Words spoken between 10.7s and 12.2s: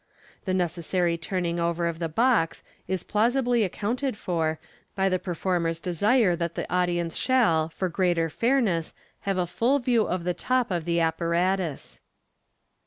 of the appa ratus.